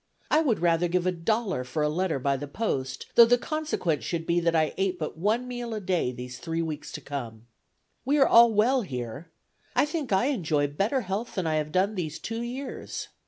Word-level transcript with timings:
I 0.31 0.41
would 0.41 0.57
rather 0.61 0.87
give 0.87 1.05
a 1.05 1.11
dollar 1.11 1.63
for 1.63 1.83
a 1.83 1.87
letter 1.87 2.17
by 2.17 2.35
the 2.35 2.47
post, 2.47 3.05
though 3.13 3.25
the 3.25 3.37
consequence 3.37 4.03
should 4.03 4.25
be 4.25 4.39
that 4.39 4.55
I 4.55 4.73
ate 4.75 4.97
but 4.97 5.15
one 5.15 5.47
meal 5.47 5.75
a 5.75 5.79
day 5.79 6.11
these 6.11 6.39
three 6.39 6.63
weeks 6.63 6.91
to 6.93 7.01
come.... 7.01 7.45
"We 8.03 8.17
are 8.17 8.25
all 8.27 8.51
well 8.51 8.81
here. 8.81 9.29
I 9.75 9.85
think 9.85 10.11
I 10.11 10.25
enjoy 10.33 10.65
better 10.69 11.01
health 11.01 11.35
than 11.35 11.45
I 11.45 11.57
have 11.57 11.71
done 11.71 11.93
these 11.93 12.17
two 12.17 12.41
years. 12.41 13.09